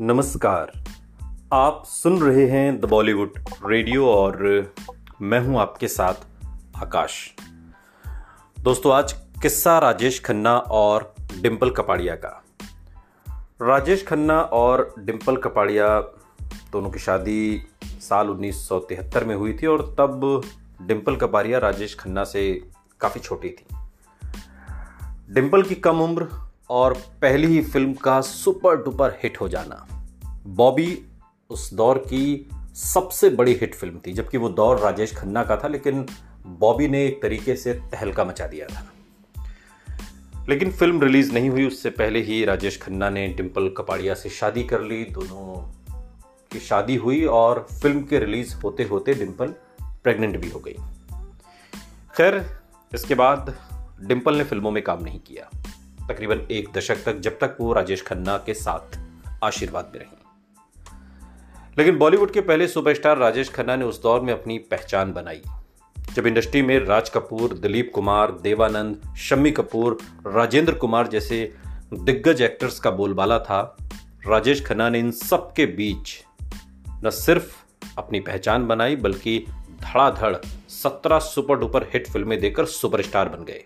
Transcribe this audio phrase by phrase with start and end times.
[0.00, 0.72] नमस्कार।
[1.52, 3.32] आप सुन रहे हैं द बॉलीवुड
[3.66, 4.72] रेडियो और
[5.22, 6.14] मैं हूँ आपके साथ
[6.76, 7.34] आकाश।
[8.60, 12.44] दोस्तों, आज किस्सा राजेश खन्ना और डिम्पल कपाड़िया का।
[13.62, 16.00] राजेश खन्ना और डिम्पल कपाड़िया
[16.72, 20.42] दोनों की शादी साल 1973 में हुई थी और तब
[20.82, 22.70] डिम्पल कपाड़िया राजेश खन्ना से
[23.00, 23.66] काफ़ी छोटी थी।
[25.30, 29.86] डिम्पल की कम उम्र और पहली ही फ़िल्म का सुपर डुपर हिट हो जाना।
[30.46, 31.06] बॉबी
[31.50, 35.68] उस दौर की सबसे बड़ी हिट फ़िल्म थी, जबकि वो दौर राजेश खन्ना का था,
[35.68, 36.06] लेकिन
[36.46, 38.92] बॉबी ने एक तरीके से तहलका मचा दिया था।
[40.48, 44.64] लेकिन फ़िल्म रिलीज़ नहीं हुई, उससे पहले ही राजेश खन्ना ने डिम्पल कपाड़िया से शादी
[44.64, 45.72] कर ली। दोनों
[46.52, 50.76] की शादी हुई और फ़िल्म के रिलीज़ होते होते डिम्पल प्रेग्नेंट भी हो गई।
[52.16, 52.60] खैर,
[52.94, 53.54] इसके बाद
[54.00, 55.50] डिम्पल ने फ़िल्मों में काम नहीं किया।
[56.08, 58.98] तकरीबन एक दशक तक जब तक वो राजेश खन्ना के साथ
[59.44, 60.14] आशीर्वाद में रही।
[61.78, 65.42] लेकिन बॉलीवुड के पहले सुपरस्टार राजेश खन्ना ने उस दौर में अपनी पहचान बनाई,
[66.14, 71.54] जब इंडस्ट्री में राज कपूर, दिलीप कुमार, देवानंद, शम्मी कपूर, राजेंद्र कुमार जैसे
[71.94, 73.76] दिग्गज एक्टर्स का बोलबाला था,
[74.26, 76.24] राजेश खन्ना ने इन सब के बीच
[77.04, 77.56] न सिर्फ़
[77.98, 79.44] अपनी पहचान बनाई, बल्कि
[79.80, 80.36] धड़ाधड़
[80.68, 83.64] सत्रह सुपर डुपर हिट फ़िल्में देकर सुपरस्टार बन गए।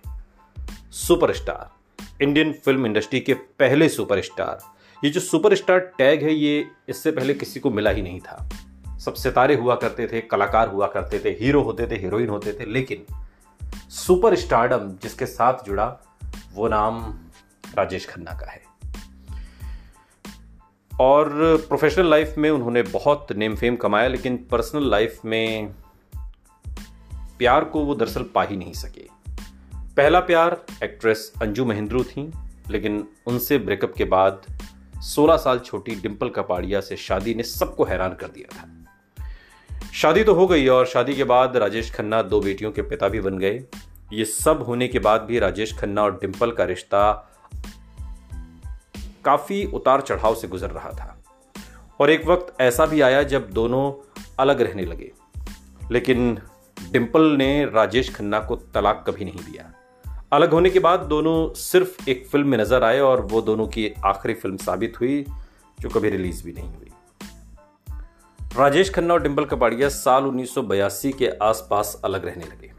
[0.91, 1.82] सुपरस्टार।
[2.21, 4.61] इंडियन फ़िल्म इंडस्ट्री के पहले सुपरस्टार
[5.05, 8.49] ये जो सुपरस्टार टैग है, ये इससे पहले किसी को मिला ही नहीं था।
[8.99, 12.65] सब सितारे हुआ करते थे, कलाकार हुआ करते थे हीरो होते थे हीरोइन होते थे,
[12.67, 13.07] लेकिन
[13.91, 16.01] सुपर स्टारडम जिसके साथ जुड़ा,
[16.55, 17.19] वो नाम
[17.75, 18.63] राजेश खन्ना का है।
[21.01, 21.31] और
[21.69, 25.75] प्रोफेशनल लाइफ में उन्होंने बहुत नेम फेम कमाया, लेकिन पर्सनल लाइफ में
[27.39, 29.02] प्यार को वो दरअसल पा ही नहीं सके।
[29.97, 32.33] पहला प्यार एक्ट्रेस अंजू महेंद्रू थी,
[32.71, 34.43] लेकिन उनसे ब्रेकअप के बाद
[35.03, 40.35] 16 साल छोटी डिम्पल कपाड़िया से शादी ने सबको हैरान कर दिया था। शादी तो
[40.35, 43.65] हो गई और शादी के बाद राजेश खन्ना दो बेटियों के पिता भी बन गए।
[44.13, 47.13] ये सब होने के बाद भी राजेश खन्ना और डिम्पल का रिश्ता
[49.25, 51.23] काफ़ी उतार चढ़ाव से गुजर रहा था।
[52.01, 53.93] और एक वक्त ऐसा भी आया जब दोनों
[54.39, 55.13] अलग रहने लगे,
[55.91, 56.39] लेकिन
[56.93, 59.73] डिम्पल ने राजेश खन्ना को तलाक कभी नहीं दिया।
[60.33, 63.95] अलग होने के बाद दोनों सिर्फ़ एक फ़िल्म में नज़र आए और वो दोनों की
[64.05, 65.27] आखिरी फ़िल्म साबित हुई,
[65.81, 66.91] जो कभी रिलीज़ भी नहीं हुई।
[68.57, 72.73] राजेश खन्ना और डिम्पल कपाड़िया साल 1982 के आसपास अलग रहने लगे।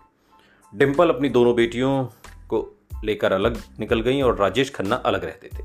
[0.75, 2.05] डिम्पल अपनी दोनों बेटियों
[2.49, 5.63] को लेकर अलग निकल गई और राजेश खन्ना अलग रहते थे।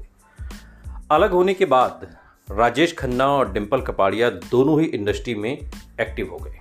[1.10, 2.16] अलग होने के बाद
[2.50, 6.60] राजेश खन्ना और डिम्पल कपाड़िया दोनों ही इंडस्ट्री में एक्टिव हो गए।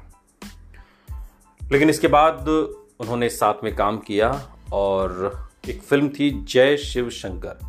[1.71, 2.47] लेकिन इसके बाद
[2.99, 7.65] उन्होंने साथ में काम किया और एक फ़िल्म थी जय शिव शंकर।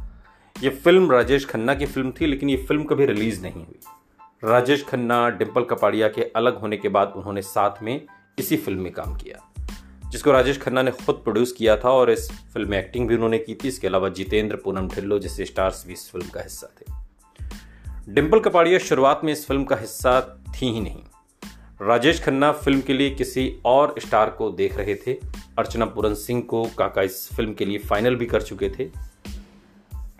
[0.56, 3.78] ये फ़िल्म राजेश खन्ना की फ़िल्म थी, लेकिन ये फ़िल्म कभी रिलीज़ नहीं हुई।
[4.44, 8.00] राजेश खन्ना डिम्पल कपाड़िया के अलग होने के बाद उन्होंने साथ में
[8.38, 9.44] इसी फ़िल्म में काम किया,
[10.10, 13.38] जिसको राजेश खन्ना ने खुद प्रोड्यूस किया था और इस फ़िल्म में एक्टिंग भी उन्होंने
[13.38, 18.12] की थी। इसके अलावा जितेंद्र पूनम ढिल्लो जैसे स्टार्स भी इस फ़िल्म का हिस्सा थे।
[18.12, 20.20] डिम्पल कपाड़िया शुरुआत में इस फ़िल्म का हिस्सा
[20.54, 21.02] थी ही नहीं।
[21.82, 25.12] राजेश खन्ना फ़िल्म के लिए किसी और स्टार को देख रहे थे।
[25.58, 28.90] अर्चना पूरन सिंह को काका इस फ़िल्म के लिए फाइनल भी कर चुके थे।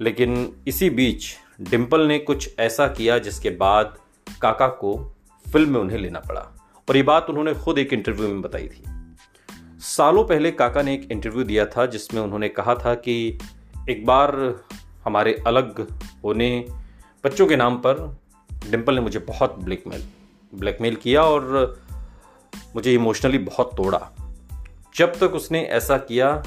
[0.01, 3.99] लेकिन इसी बीच डिम्पल ने कुछ ऐसा किया जिसके बाद
[4.43, 5.17] काका को
[5.53, 8.85] फ़िल्म में उन्हें लेना पड़ा। और ये बात उन्होंने खुद एक इंटरव्यू में बताई थी।
[9.79, 13.39] सालों पहले काका ने एक इंटरव्यू दिया था जिसमें उन्होंने कहा था कि
[13.91, 14.61] एक बार
[15.05, 16.67] हमारे अलग होने
[17.25, 18.17] बच्चों के नाम पर
[18.71, 20.05] डिम्पल ने मुझे बहुत ब्लैकमेल
[20.55, 21.77] ब्लैकमेल किया और
[22.77, 24.11] मुझे इमोशनली बहुत तोड़ा।
[24.97, 26.43] जब तक उसने ऐसा किया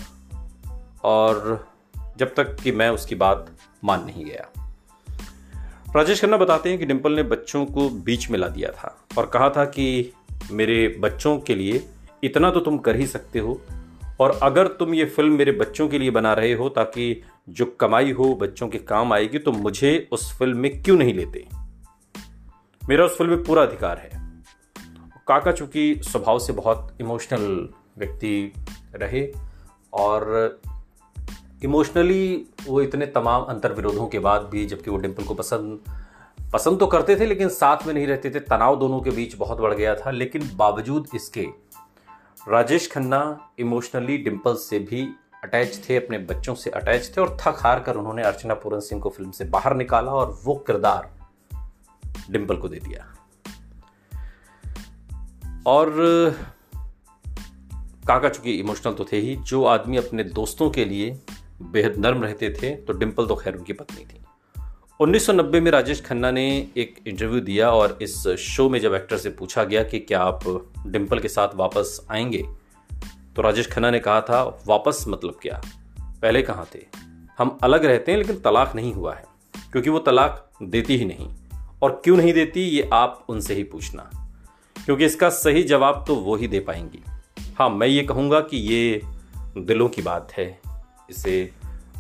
[1.04, 1.68] और
[2.18, 3.52] जब तक कि मैं उसकी बात
[3.84, 4.52] मान नहीं गया।
[5.96, 9.26] राजेश खन्ना बताते हैं कि डिम्पल ने बच्चों को बीच में ला दिया था और
[9.26, 10.14] कहा था कि
[10.52, 11.88] मेरे बच्चों के लिए
[12.24, 13.62] इतना तो तुम कर ही सकते हो
[14.20, 18.12] और अगर तुम ये फ़िल्म मेरे बच्चों के लिए बना रहे हो ताकि जो कमाई
[18.12, 21.61] हो बच्चों के काम आएगी तो मुझे उस फ़िल्म में क्यों नहीं लेते?
[22.92, 24.10] मेरा उस फ़िल्म में पूरा अधिकार है।
[25.28, 28.54] काका, चूँकि स्वभाव से बहुत इमोशनल व्यक्ति
[28.96, 29.22] रहे
[29.94, 30.60] और
[31.64, 35.80] इमोशनली वो इतने तमाम अंतर विरोधों के बाद भी, जबकि वो डिम्पल को पसंद
[36.54, 39.58] पसंद तो करते थे, लेकिन साथ में नहीं रहते थे। तनाव दोनों के बीच बहुत
[39.58, 41.48] बढ़ गया था, लेकिन बावजूद इसके,
[42.48, 43.24] राजेश खन्ना
[43.60, 45.08] इमोशनली डिम्पल से भी
[45.44, 49.02] अटैच थे, अपने बच्चों से अटैच थे और थक हार कर उन्होंने अर्चना पूरन सिंह
[49.02, 51.21] को फ़िल्म से बाहर निकाला और वो किरदार
[52.32, 53.16] डिम्पल को दे दिया।
[55.68, 55.96] और,
[58.08, 61.20] काका चूँकि इमोशनल तो थे ही, जो आदमी अपने दोस्तों के लिए
[61.62, 64.22] बेहद नर्म रहते थे तो डिम्पल तो खैर उनकी पत्नी थी।
[65.00, 69.30] 1990 में राजेश खन्ना ने एक इंटरव्यू दिया और इस शो में जब एक्टर से
[69.30, 72.44] पूछा गया कि क्या आप डिम्पल के साथ वापस आएँगे
[73.36, 75.62] तो राजेश खन्ना ने कहा था, वापस मतलब क्या?
[76.22, 76.86] पहले कहाँ थे?
[77.38, 79.24] हम अलग रहते हैं, लेकिन तलाक नहीं हुआ है,
[79.72, 81.30] क्योंकि वो तलाक देती ही नहीं।
[81.82, 84.10] और क्यों नहीं देती, ये आप उनसे ही पूछना।
[84.76, 87.04] क्योंकि इसका सही जवाब तो वो ही दे पाएँगी।
[87.58, 89.02] हाँ मैं ये कहूँगा कि ये
[89.58, 90.48] दिलों की बात है।
[91.10, 91.50] इसे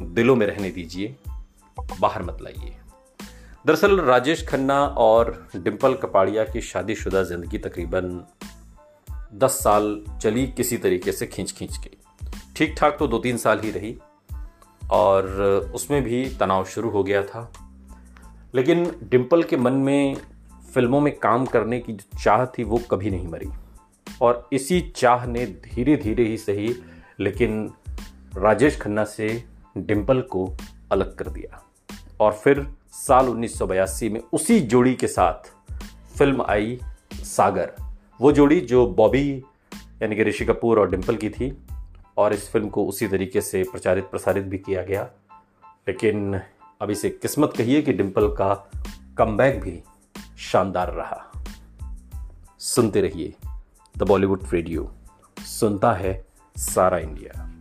[0.01, 1.15] दिलों में रहने दीजिए,
[1.99, 2.75] बाहर मत लाइए।
[3.65, 8.23] दरअसल राजेश खन्ना और डिम्पल कपाड़िया की शादीशुदा ज़िंदगी तकरीबन
[9.33, 11.89] दस साल चली किसी तरीके से खींच खींच के।
[12.55, 13.97] ठीक ठाक तो दो तीन साल ही रही
[14.91, 17.51] और उसमें भी तनाव शुरू हो गया था।
[18.55, 20.15] लेकिन डिम्पल के मन में
[20.73, 23.49] फ़िल्मों में काम करने की जो चाह थी, वो कभी नहीं मरी।
[24.21, 26.75] और इसी चाह ने धीरे धीरे ही सही,
[27.19, 27.73] लेकिन
[28.37, 29.43] राजेश खन्ना से
[29.77, 30.57] डिम्पल को
[30.91, 31.63] अलग कर दिया।
[32.19, 35.53] और फिर साल उन्नीस सौ बयासी में उसी जोड़ी के साथ
[36.17, 36.79] फ़िल्म आई
[37.13, 37.73] सागर।
[38.21, 39.43] वो जोड़ी जो बॉबी
[40.01, 41.57] यानी कि ऋषि कपूर और डिम्पल की थी,
[42.17, 45.09] और इस फ़िल्म को उसी तरीके से प्रचारित प्रसारित भी किया गया।
[45.87, 46.41] लेकिन
[46.81, 48.71] अब इसे किस्मत कहिए कि डिम्पल का
[49.17, 49.83] कम भी
[50.37, 51.43] शानदार रहा।
[52.59, 53.35] सुनते रहिए
[53.97, 54.95] द बॉलीवुड रेडियो।
[55.39, 56.25] सुनता है
[56.57, 57.51] सारा इंडिया।